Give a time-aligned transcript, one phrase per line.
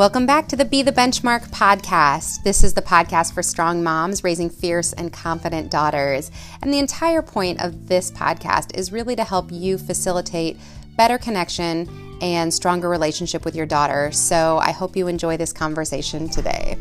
[0.00, 2.42] Welcome back to the Be the Benchmark podcast.
[2.42, 6.30] This is the podcast for strong moms raising fierce and confident daughters.
[6.62, 10.56] And the entire point of this podcast is really to help you facilitate
[10.96, 11.86] better connection
[12.22, 14.10] and stronger relationship with your daughter.
[14.10, 16.78] So I hope you enjoy this conversation today.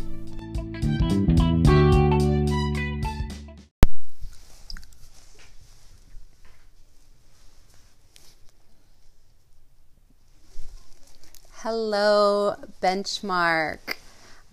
[11.63, 13.97] Hello, Benchmark.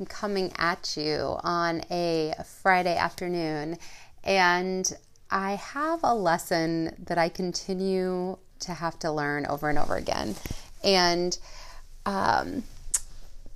[0.00, 3.78] I'm coming at you on a Friday afternoon,
[4.24, 4.92] and
[5.30, 10.34] I have a lesson that I continue to have to learn over and over again.
[10.82, 11.38] And
[12.06, 12.64] um,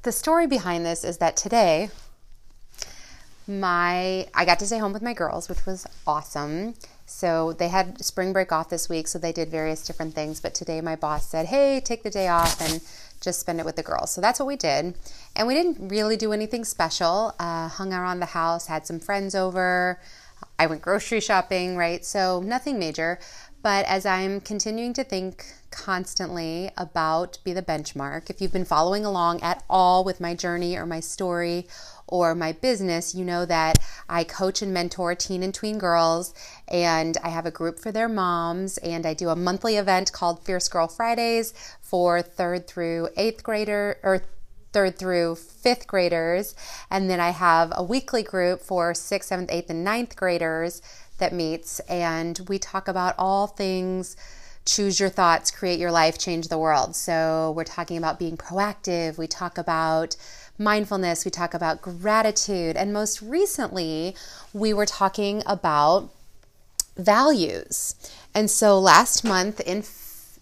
[0.02, 1.90] the story behind this is that today,
[3.48, 6.74] my I got to stay home with my girls, which was awesome.
[7.04, 10.40] So they had spring break off this week, so they did various different things.
[10.40, 12.80] But today, my boss said, "Hey, take the day off and."
[13.20, 14.10] Just spend it with the girls.
[14.10, 14.96] So that's what we did.
[15.36, 17.34] And we didn't really do anything special.
[17.38, 20.00] Uh, hung around the house, had some friends over.
[20.58, 22.04] I went grocery shopping, right?
[22.04, 23.18] So nothing major.
[23.62, 29.04] But as I'm continuing to think constantly about Be the Benchmark, if you've been following
[29.04, 31.66] along at all with my journey or my story
[32.06, 36.34] or my business, you know that I coach and mentor teen and tween girls,
[36.68, 40.44] and I have a group for their moms, and I do a monthly event called
[40.44, 44.22] Fierce Girl Fridays for third through eighth grader or
[44.72, 46.54] third through fifth graders,
[46.90, 50.82] and then I have a weekly group for sixth, seventh, eighth, and ninth graders
[51.18, 54.16] that meets, and we talk about all things
[54.64, 56.94] choose your thoughts, create your life, change the world.
[56.94, 60.16] So, we're talking about being proactive, we talk about
[60.58, 64.14] mindfulness, we talk about gratitude, and most recently,
[64.52, 66.10] we were talking about
[66.96, 67.94] values.
[68.34, 69.82] And so, last month in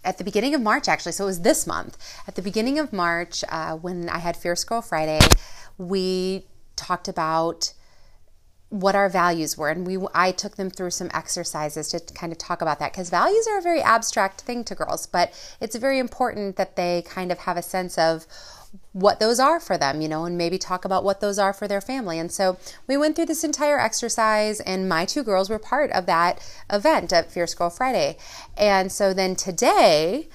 [0.05, 2.93] at the beginning of March, actually, so it was this month, at the beginning of
[2.93, 5.21] March, uh, when I had Fierce Girl Friday,
[5.77, 7.73] we talked about
[8.71, 12.39] what our values were and we I took them through some exercises to kind of
[12.39, 15.99] talk about that cuz values are a very abstract thing to girls but it's very
[15.99, 18.27] important that they kind of have a sense of
[18.93, 21.69] what those are for them, you know, and maybe talk about what those are for
[21.69, 22.19] their family.
[22.19, 26.07] And so we went through this entire exercise, and my two girls were part of
[26.07, 26.41] that
[26.71, 28.17] event at Fierce Girl Friday.
[28.57, 30.29] And so then today,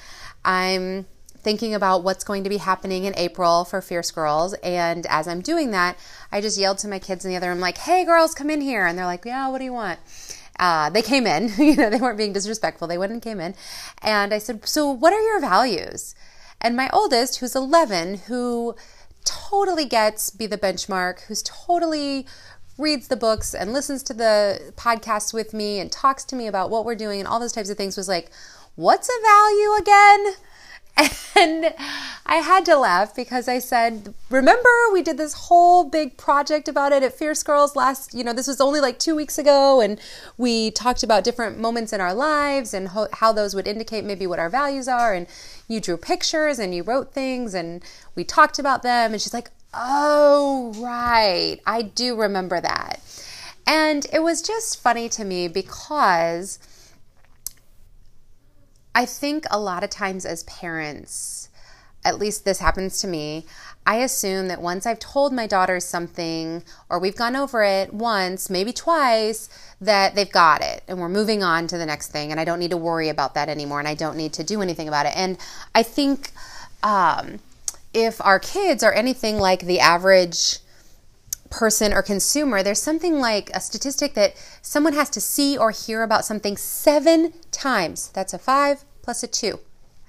[0.46, 1.06] I'm
[1.44, 4.54] thinking about what's going to be happening in April for Fierce Girls.
[4.64, 5.98] And as I'm doing that,
[6.32, 8.62] I just yelled to my kids in the other room, like, hey, girls, come in
[8.62, 8.86] here.
[8.86, 10.00] And they're like, yeah, what do you want?
[10.60, 12.88] Uh, they came in, you know, they weren't being disrespectful.
[12.88, 13.56] They went and came in.
[14.02, 16.16] And I said, so what are your values?
[16.62, 18.76] And my oldest, who's 11, who
[19.26, 22.26] totally gets Be the Benchmark, who's totally
[22.78, 26.70] reads the books and listens to the podcasts with me and talks to me about
[26.70, 28.32] what we're doing and all those types of things was like,
[28.76, 30.34] What's a value again?
[31.36, 31.74] And
[32.26, 36.92] I had to laugh because I said, Remember, we did this whole big project about
[36.92, 39.82] it at Fierce Girls last, you know, this was only like two weeks ago.
[39.82, 40.00] And
[40.38, 44.28] we talked about different moments in our lives and ho- how those would indicate maybe
[44.28, 45.14] what our values are.
[45.14, 45.28] And
[45.68, 47.84] you drew pictures and you wrote things and
[48.16, 49.12] we talked about them.
[49.14, 51.60] And she's like, Oh, right.
[51.66, 53.00] I do remember that.
[53.66, 56.60] And it was just funny to me because
[58.96, 61.50] I think a lot of times as parents,
[62.06, 63.46] at least this happens to me,
[63.86, 68.50] I assume that once I've told my daughters something or we've gone over it once,
[68.50, 69.50] maybe twice,
[69.82, 72.60] that they've got it and we're moving on to the next thing and I don't
[72.60, 75.14] need to worry about that anymore and I don't need to do anything about it.
[75.18, 75.38] And
[75.76, 76.32] I think
[76.82, 77.40] um,
[77.94, 80.60] if our kids are anything like the average
[81.54, 84.34] person or consumer, there's something like a statistic that
[84.64, 88.10] someone has to see or hear about something seven times.
[88.10, 89.60] That's a five plus a two.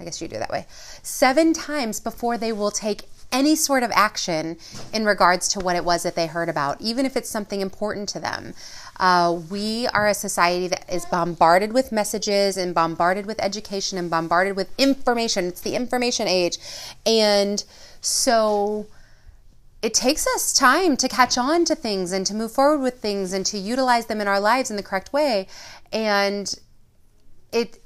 [0.00, 0.66] I guess you do that way.
[1.02, 4.56] Seven times before they will take any sort of action
[4.92, 8.08] in regards to what it was that they heard about, even if it's something important
[8.08, 8.54] to them.
[8.98, 14.08] Uh, we are a society that is bombarded with messages and bombarded with education and
[14.08, 15.46] bombarded with information.
[15.46, 16.58] It's the information age.
[17.04, 17.62] And
[18.00, 18.86] so
[19.84, 23.34] it takes us time to catch on to things and to move forward with things
[23.34, 25.46] and to utilize them in our lives in the correct way.
[25.92, 26.52] And
[27.52, 27.82] it,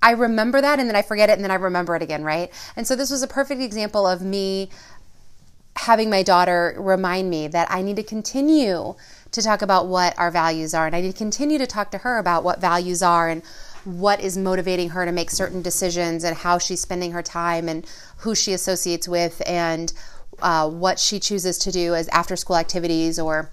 [0.00, 2.50] I remember that and then I forget it and then I remember it again, right?
[2.74, 4.70] And so this was a perfect example of me
[5.76, 8.94] having my daughter remind me that I need to continue
[9.32, 11.98] to talk about what our values are and I need to continue to talk to
[11.98, 13.42] her about what values are and
[13.84, 17.86] what is motivating her to make certain decisions and how she's spending her time and
[18.18, 19.92] who she associates with and
[20.42, 23.50] uh, what she chooses to do as after school activities or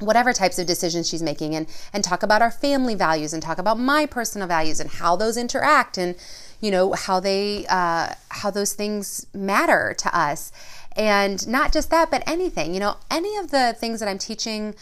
[0.00, 3.58] whatever types of decisions she's making and and talk about our family values and talk
[3.58, 6.14] about my personal values and how those interact and
[6.60, 10.52] you know how they uh, how those things matter to us
[10.98, 14.74] And not just that, but anything, you know, any of the things that I'm teaching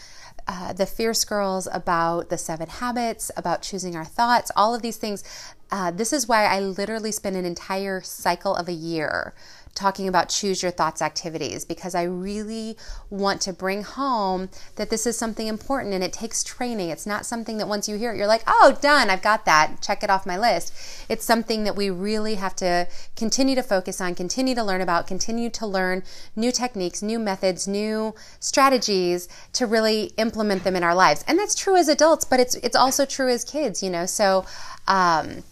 [0.47, 4.97] uh, the Fierce Girls about the seven habits, about choosing our thoughts, all of these
[4.97, 5.23] things.
[5.69, 9.33] Uh, this is why I literally spend an entire cycle of a year
[9.77, 12.75] talking about choose your thoughts activities because I really
[13.09, 16.89] want to bring home that this is something important and it takes training.
[16.89, 19.81] It's not something that once you hear it, you're like, oh, done, I've got that,
[19.81, 20.73] check it off my list.
[21.07, 25.07] It's something that we really have to continue to focus on, continue to learn about,
[25.07, 26.03] continue to learn
[26.35, 31.23] new techniques, new methods, new strategies to really implement them in our lives.
[31.27, 34.05] And that's true as adults, but it's it's also true as kids, you know.
[34.07, 34.45] So
[34.87, 35.43] um,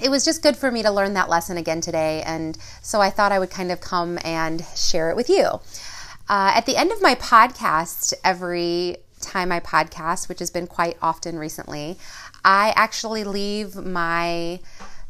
[0.00, 2.22] it was just good for me to learn that lesson again today.
[2.22, 5.60] And so I thought I would kind of come and share it with you.
[6.28, 10.96] Uh, at the end of my podcast, every time I podcast, which has been quite
[11.02, 11.98] often recently,
[12.44, 14.60] I actually leave my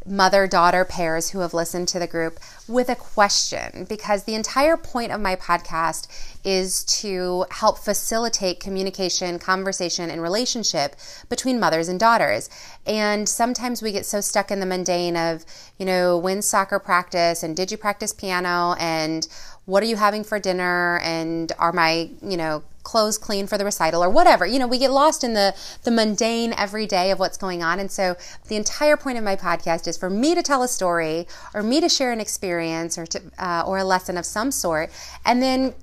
[0.06, 4.76] mother daughter pairs who have listened to the group with a question because the entire
[4.76, 6.06] point of my podcast
[6.44, 10.96] is to help facilitate communication, conversation, and relationship
[11.28, 12.48] between mothers and daughters.
[12.86, 15.44] And sometimes we get so stuck in the mundane of,
[15.78, 19.26] you know, when's soccer practice and did you practice piano and
[19.66, 23.66] what are you having for dinner and are my, you know, clothes clean for the
[23.66, 24.46] recital or whatever.
[24.46, 25.54] You know, we get lost in the
[25.84, 27.78] the mundane everyday of what's going on.
[27.78, 28.16] And so
[28.48, 31.82] the entire point of my podcast is for me to tell a story or me
[31.82, 34.90] to share an experience or to uh, or a lesson of some sort
[35.26, 35.74] and then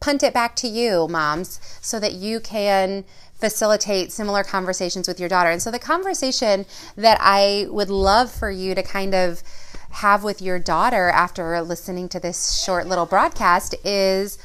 [0.00, 3.04] punt it back to you, moms, so that you can
[3.34, 5.50] facilitate similar conversations with your daughter.
[5.50, 6.64] And so the conversation
[6.96, 9.42] that I would love for you to kind of
[9.90, 14.38] have with your daughter after listening to this short little broadcast is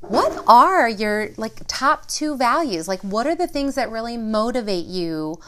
[0.00, 2.88] what are your like top two values?
[2.88, 5.38] Like what are the things that really motivate you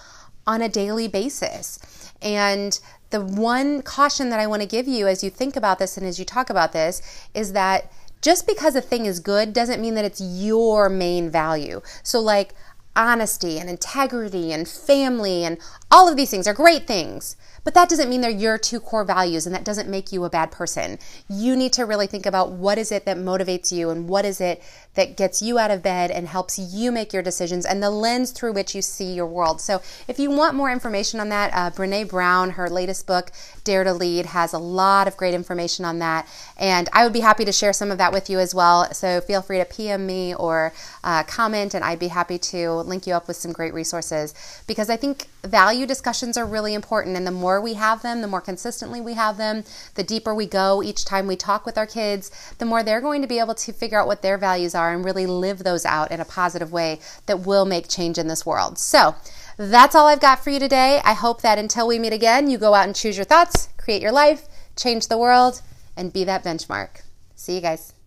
[0.47, 2.12] on a daily basis?
[2.21, 2.79] And
[3.11, 6.06] the one caution that I want to give you as you think about this and
[6.06, 7.00] as you talk about this
[7.35, 11.81] is that just because a thing is good doesn't mean that it's your main value.
[12.03, 12.55] So like
[12.97, 15.59] honesty and integrity and family and
[15.91, 17.37] all of these things are great things.
[17.64, 20.31] But that doesn't mean they're your two core values and that doesn't make you a
[20.31, 20.99] bad person.
[21.28, 24.40] You need to really think about what is it that motivates you and what is
[24.40, 24.62] it
[24.94, 28.32] that gets you out of bed and helps you make your decisions and the lens
[28.32, 29.60] through which you see your world.
[29.60, 33.31] So if you want more information on that, uh, Brene Brown, her latest book,
[33.64, 36.26] Dare to Lead, has a lot of great information on that.
[36.56, 38.93] And I would be happy to share some of that with you as well.
[38.93, 40.72] So feel free to PM me or
[41.05, 44.34] uh, comment, and I'd be happy to link you up with some great resources
[44.66, 47.16] because I think value discussions are really important.
[47.16, 49.65] And the more we have them, the more consistently we have them,
[49.95, 53.23] the deeper we go each time we talk with our kids, the more they're going
[53.23, 56.12] to be able to figure out what their values are and really live those out
[56.12, 58.79] in a positive way that will make change in this world.
[58.79, 59.15] So,
[59.56, 61.00] that's all I've got for you today.
[61.05, 64.03] I hope that until we meet again, you go out and choose your thoughts, create
[64.03, 64.47] your life,
[64.77, 65.62] change the world,
[65.97, 67.01] and be that benchmark.
[67.35, 67.98] See you guys.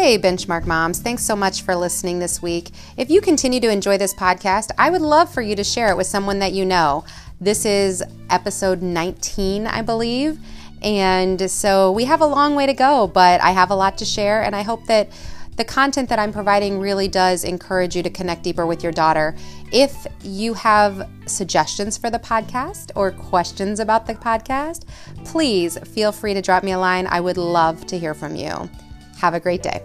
[0.00, 2.70] Hey, Benchmark Moms, thanks so much for listening this week.
[2.96, 5.96] If you continue to enjoy this podcast, I would love for you to share it
[5.96, 7.04] with someone that you know.
[7.40, 10.38] This is episode 19, I believe.
[10.82, 14.04] And so we have a long way to go, but I have a lot to
[14.04, 15.10] share, and I hope that
[15.56, 19.34] the content that I'm providing really does encourage you to connect deeper with your daughter.
[19.72, 24.84] If you have suggestions for the podcast or questions about the podcast,
[25.24, 27.08] please feel free to drop me a line.
[27.08, 28.70] I would love to hear from you.
[29.18, 29.82] Have a great day.